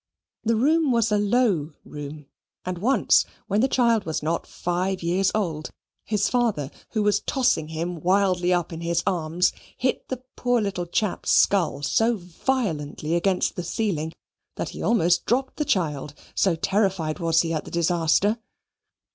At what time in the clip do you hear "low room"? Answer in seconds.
1.19-2.25